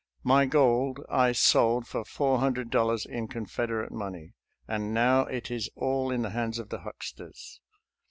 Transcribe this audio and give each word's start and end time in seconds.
My 0.23 0.47
gold 0.47 0.99
I 1.11 1.31
sold 1.31 1.85
for 1.85 2.03
four 2.03 2.39
hun 2.39 2.53
dred 2.53 2.71
dollars 2.71 3.05
in 3.05 3.27
Confederate 3.27 3.91
money, 3.91 4.33
and 4.67 4.95
now 4.95 5.25
it 5.27 5.51
is 5.51 5.69
all 5.75 6.09
in 6.09 6.23
the 6.23 6.31
hands 6.31 6.57
of 6.57 6.69
the 6.69 6.79
hucksters. 6.79 7.59